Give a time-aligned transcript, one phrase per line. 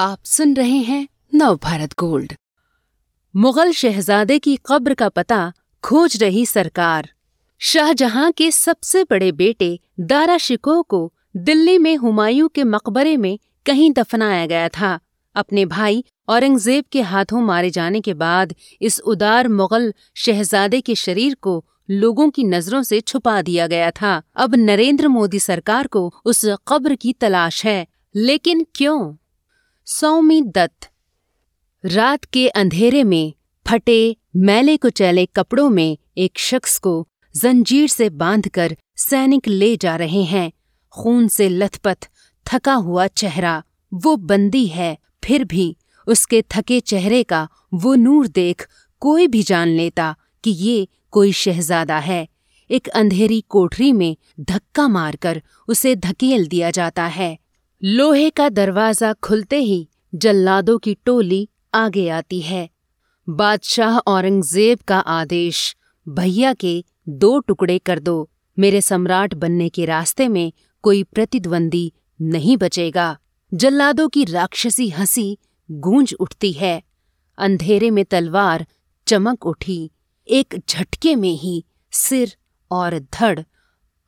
[0.00, 2.32] आप सुन रहे हैं नवभारत गोल्ड।
[3.36, 5.52] मुगल शहजादे की कब्र का पता
[5.84, 7.12] खोज रही सरकार।
[7.58, 13.92] शाहजहां के सबसे बड़े बेटे दारा शिकोह को दिल्ली में हुमायूं के मकबरे में कहीं
[13.92, 15.00] दफनाया गया था।
[15.34, 21.34] अपने भाई औरंगज़ेब के हाथों मारे जाने के बाद इस उदार मुगल शहजादे के शरीर
[21.34, 26.46] को लोगों की नज़रों से छुपा दिया गया था। अब नरेंद्र मोदी सरकार को उस
[26.68, 29.14] कब्र की तलाश है। लेकिन क्यों?
[29.92, 30.88] सौमी दत्त।
[31.84, 33.32] रात के अंधेरे में
[33.66, 40.22] फटे मैले कुचैले कपड़ों में एक शख्स को जंजीर से बांधकर सैनिक ले जा रहे
[40.22, 40.52] हैं।
[40.90, 42.08] खून से लथपथ,
[42.46, 43.62] थका हुआ चेहरा,
[43.94, 45.76] वो बंदी है, फिर भी
[46.06, 48.68] उसके थके चेहरे का वो नूर देख
[49.00, 52.28] कोई भी जान लेता कि ये कोई शहजादा है।
[52.70, 57.38] एक अंधेरी कोठरी में धक्का मारकर उसे धकेल दिया जाता है।
[57.82, 62.68] लोहे का दरवाज़ा खुलते ही जल्लादों की टोली आगे आती है।
[63.28, 65.76] बादशाह औरंगज़ेब का आदेश,
[66.08, 70.52] भैया के दो टुकड़े कर दो, मेरे सम्राट बनने के रास्ते में
[70.84, 73.16] कोई प्रतिद्वंदी नहीं बचेगा
[73.52, 75.38] जल्लादों की राक्षसी हँसी
[75.70, 76.82] गूंज उठती है।
[77.38, 78.66] अंधेरे में तलवार
[79.06, 79.90] चमक उठी।
[80.28, 82.36] एक झटके में ही सिर
[82.70, 83.38] और धड़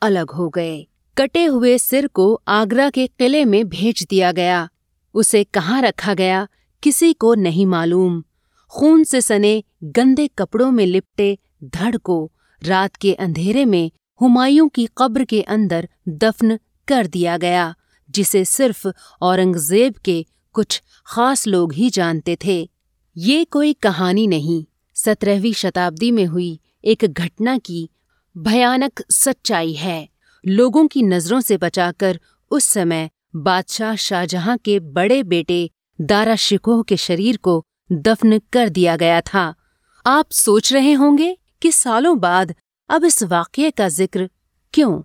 [0.02, 4.68] अलग हो गए। कटे हुए सिर को आगरा के किले में भेज दिया गया।
[5.14, 6.48] उसे कहाँ रखा गया,
[6.82, 8.22] किसी को नहीं मालूम।
[8.68, 13.90] खून से सने गंदे कपड़ों में लिपटे धड़ को रात के अंधेरे में
[14.20, 17.74] हुमायूं की कब्र के अंदर दफन कर दिया गया,
[18.10, 18.88] जिसे सिर्फ़
[19.20, 22.70] औरंगज़ेब के कुछ खास लोग ही जानते थे।
[23.16, 27.88] ये कोई कहानी नहीं। सत्रहवीं शताब्दी में हुई एक घटना की
[28.36, 30.11] भयानक सच्चाई है।
[30.46, 36.96] लोगों की नज़रों से बचाकर उस समय बादशाह शाहजहां के बड़े बेटे दारा शिकोह के
[36.96, 39.54] शरीर को दफन कर दिया गया था।
[40.06, 42.54] आप सोच रहे होंगे कि सालों बाद
[42.88, 44.30] अब इस वाक्य का ज़िक्र
[44.74, 45.02] क्यों?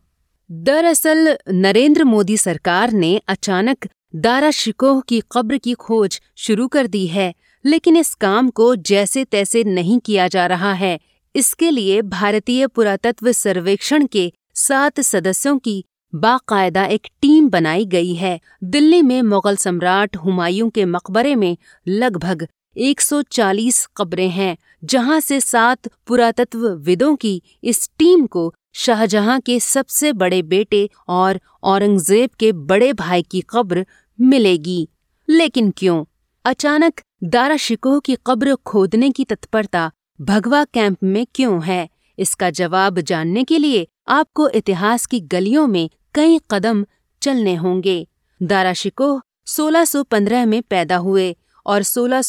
[0.52, 7.08] दरअसल, नरेंद्र मोदी सरकार ने अचानक दारा शिकोह की कब्र की खोज शुरू कर दी
[7.08, 7.34] है,
[7.66, 11.00] लेकिन इस काम को जैसे तैसे नहीं किया जा रहा है।
[11.36, 15.84] इसके लिए भारतीय पुरातत्व सर्वेक्षण के सात सदस्यों की
[16.16, 21.58] बाकायदा एक टीम बनाई गई है। दिल्ली में मुगल सम्राट हुमायूं के मकबरे में
[21.88, 22.48] लगभग
[22.78, 30.14] 140 कब्रें हैं, जहाँ से सात पुरातत्व विदों की इस टीम को शाहजहां के सबसे
[30.14, 33.86] बड़े बेटे और औरंगज़ेब के बड़े भाई की कब्र
[34.22, 34.88] मिलेगी।
[35.30, 36.04] लेकिन क्यों?
[36.46, 39.92] अचानक दारा शिकोह की कब्र खोदने की तत्परता
[40.22, 41.90] भगवा कैंप में क्यों है?
[42.20, 46.86] इसका जवाब जानने के लिए आपको इतिहास की गलियों में कई कदम
[47.22, 48.08] चलने होंगे।
[48.44, 51.36] दारा शिकोह 1615 में पैदा हुए
[51.66, 52.22] और सोलह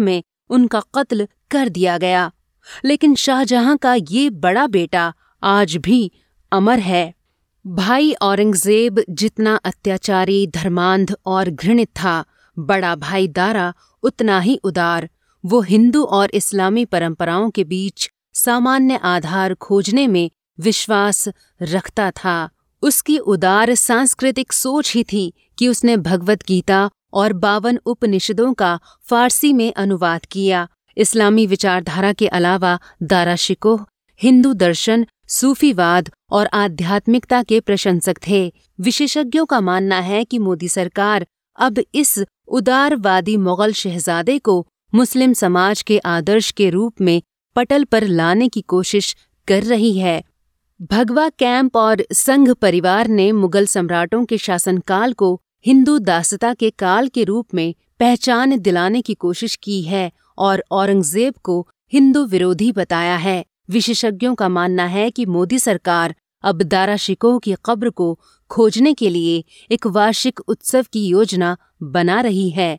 [0.00, 2.32] में उनका कत्ल कर दिया गया।
[2.84, 6.12] लेकिन शाहजहां का ये बड़ा बेटा आज भी
[6.52, 7.14] अमर है।
[7.66, 12.24] भाई औरंगज़ेब जितना अत्याचारी, धर्मांध और घृणित था,
[12.58, 15.08] बड़ा भाई दारा उतना ही उदार।
[15.46, 20.30] वो हिंदू और इस्लामी परंपराओं के बीच सामान्य आधार खोजने में
[20.60, 21.28] विश्वास
[21.62, 22.50] रखता था।
[22.82, 29.52] उसकी उदार सांस्कृतिक सोच ही थी कि उसने भगवत गीता और बावन उपनिषदों का फारसी
[29.52, 33.86] में अनुवाद किया। इस्लामी विचारधारा के अलावा दारा शिकोह,
[34.22, 41.26] हिंदू दर्शन, सूफीवाद और आध्यात्मिकता के प्रशंसक थे। विशेषज्ञों का मानना है कि मोदी सरकार
[41.58, 47.22] अब इस उदारवादी मुगल शहजादे को मुस्लिम समाज के आदर्श के रूप में
[47.56, 49.16] पटल पर लाने की कोशिश
[49.48, 50.22] कर रही है।
[50.82, 57.08] भगवा कैंप और संघ परिवार ने मुगल सम्राटों के शासनकाल को हिंदू दासता के काल
[57.08, 63.16] के रूप में पहचान दिलाने की कोशिश की है और औरंगज़ेब को हिंदू विरोधी बताया
[63.16, 66.14] है। विशेषज्ञों का मानना है कि मोदी सरकार
[66.44, 68.18] अब दारा शिकोह की कब्र को
[68.50, 72.78] खोजने के लिए एक वार्षिक उत्सव की योजना बना रही है।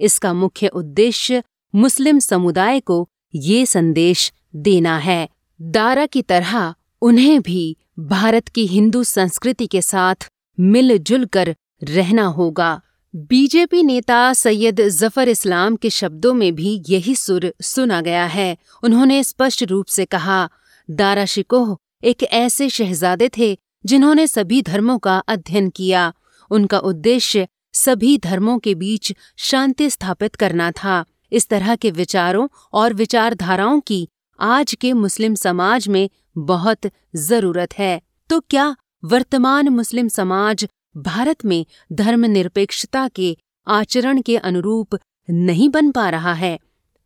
[0.00, 1.42] इसका मुख्य उद्देश्य
[1.74, 5.28] मुस्लिम समुदाय को ये संदेश देना है।
[5.60, 12.80] दारा की तरह उन्हें भी भारत की हिंदू संस्कृति के साथ मिलजुल कर रहना होगा।
[13.14, 19.22] बीजेपी नेता सैयद ज़फ़र इस्लाम के शब्दों में भी यही सुर सुना गया है। उन्होंने
[19.24, 20.48] स्पष्ट रूप से कहा,
[20.88, 26.12] दारा शिकोह एक ऐसे शहजादे थे जिन्होंने सभी धर्मों का अध्ययन किया।
[26.50, 32.94] उनका उद्देश्य सभी धर्मों के बीच शांति स्थापित करना था। इस तरह के विचारों और
[32.94, 34.08] विचारधाराओं की
[34.38, 36.08] आज के मुस्लिम समाज में
[36.38, 38.00] बहुत ज़रूरत है।
[38.30, 40.66] तो क्या वर्तमान मुस्लिम समाज
[40.96, 43.36] भारत में धर्मनिरपेक्षता के
[43.66, 44.98] आचरण के अनुरूप
[45.30, 46.58] नहीं बन पा रहा है?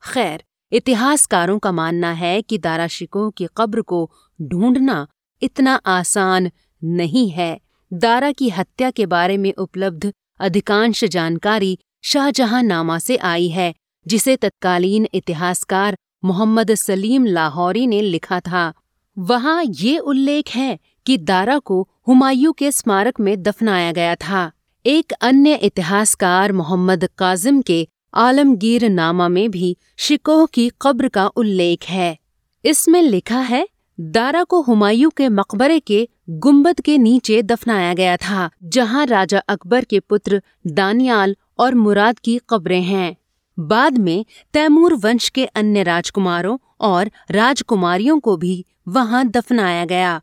[0.02, 0.42] खैर,
[0.72, 4.10] इतिहासकारों का मानना है कि दारा शिकोह की कब्र को
[4.42, 5.06] ढूंढना
[5.42, 6.50] इतना आसान
[6.84, 7.60] नहीं है।
[7.92, 13.74] दारा की हत्या के बारे में उपलब्ध अधिकांश जानकारी शाहजहां नामा से आई है,
[14.06, 18.72] जिसे तत्कालीन इतिहासकार मोहम्मद सलीम लाहौरी ने लिखा था।
[19.18, 24.50] वहाँ ये उल्लेख है कि दारा को हुमायूं के स्मारक में दफनाया गया था।
[24.86, 31.84] एक अन्य इतिहासकार मोहम्मद काजिम के आलमगीर नामा में भी शिकोह की कब्र का उल्लेख
[31.84, 32.18] है।
[32.64, 33.68] इसमें लिखा है,
[34.00, 39.84] दारा को हुमायूं के मकबरे के गुंबद के नीचे दफनाया गया था, जहाँ राजा अकबर
[39.84, 43.16] के पुत्र दानियाल और मुराद की कब्रें हैं।
[43.60, 50.20] बाद में तैमूर वंश के अन्य राजकुमारों और राजकुमारियों को भी वहाँ दफनाया गया।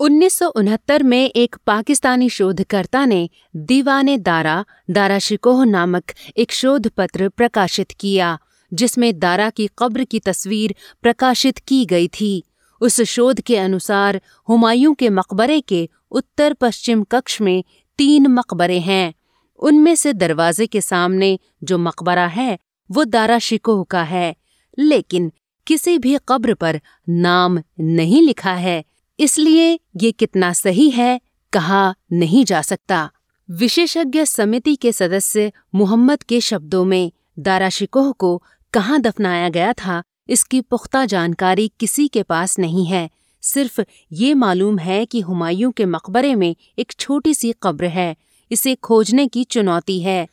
[0.00, 6.88] उन्नीस सौ उनहत्तर में एक पाकिस्तानी शोधकर्ता ने दीवाने दारा दारा शिकोह नामक एक शोध
[6.88, 8.38] पत्र प्रकाशित किया,
[8.72, 12.44] जिसमें दारा की कब्र की तस्वीर प्रकाशित की गई थी।
[12.80, 17.64] उस शोध के अनुसार हुमायूं के मकबरे के उत्तर पश्चिम कक्ष में
[17.98, 19.14] तीन मकबरे हैं।
[19.58, 22.58] उनमें से दरवाजे के सामने जो मकबरा है
[22.90, 24.36] वो दारा शिकोह का है।
[24.78, 25.32] लेकिन
[25.66, 28.84] किसी भी कब्र पर नाम नहीं लिखा है।
[29.20, 31.20] इसलिए ये कितना सही है,
[31.52, 33.10] कहा नहीं जा सकता।
[33.50, 38.42] विशेषज्ञ समिति के सदस्य मोहम्मद के शब्दों में दारा शिकोह को
[38.72, 43.10] कहाँ दफनाया गया था, इसकी पुख्ता जानकारी किसी के पास नहीं है।
[43.42, 43.80] सिर्फ़
[44.12, 48.16] ये मालूम है कि हुमायूं के मकबरे में एक छोटी सी कब्र है।
[48.50, 50.28] इसे खोजने की चुनौती है।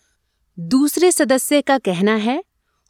[0.58, 2.44] दूसरे सदस्य का कहना है,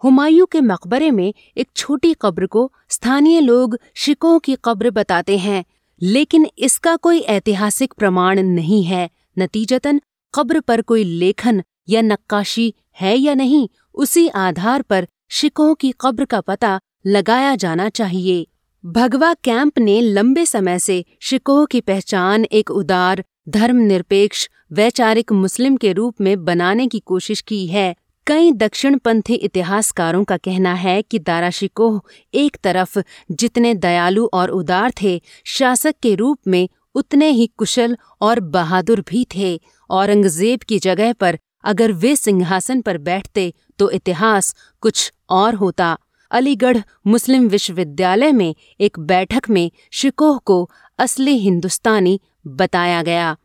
[0.03, 5.65] हुमायूं के मकबरे में एक छोटी कब्र को स्थानीय लोग शिकोह की कब्र बताते हैं,
[6.01, 9.09] लेकिन इसका कोई ऐतिहासिक प्रमाण नहीं है।
[9.39, 10.01] नतीजतन,
[10.33, 16.25] कब्र पर कोई लेखन या नक्काशी है या नहीं, उसी आधार पर शिकोह की कब्र
[16.25, 18.47] का पता लगाया जाना चाहिए।
[18.85, 25.92] भगवा कैंप ने लंबे समय से शिकोह की पहचान एक उदार धर्मनिरपेक्ष, वैचारिक मुस्लिम के
[25.94, 27.94] रूप में बनाने की कोशिश की है।
[28.27, 32.00] कई दक्षिणपंथी इतिहासकारों का कहना है कि दारा शिकोह
[32.33, 33.00] एक तरफ़
[33.31, 39.25] जितने दयालु और उदार थे, शासक के रूप में उतने ही कुशल और बहादुर भी
[39.36, 39.59] थे।
[39.89, 45.98] औरंगज़ेब की जगह पर अगर वे सिंहासन पर बैठते तो इतिहास कुछ और होता।
[46.31, 46.77] अलीगढ़
[47.07, 50.69] मुस्लिम विश्वविद्यालय में एक बैठक में शिकोह को
[51.00, 53.36] असली हिंदुस्तानी बताया गया।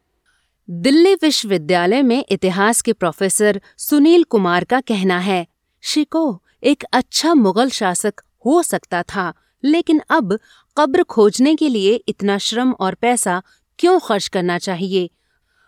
[0.68, 5.46] दिल्ली विश्वविद्यालय में इतिहास के प्रोफेसर सुनील कुमार का कहना है
[5.82, 9.32] शिकोह एक अच्छा मुगल शासक हो सकता था,
[9.64, 10.38] लेकिन अब
[10.76, 13.42] कब्र खोजने के लिए इतना श्रम और पैसा
[13.78, 15.10] क्यों खर्च करना चाहिए?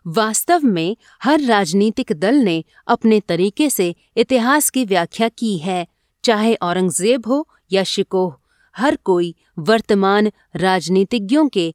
[0.06, 5.86] वास्तव में हर राजनीतिक दल ने अपने तरीके से इतिहास की व्याख्या की है,
[6.24, 8.34] चाहे औरंगज़ेब हो या शिकोह
[8.76, 11.74] हर कोई वर्तमान राजनीतिज्ञों के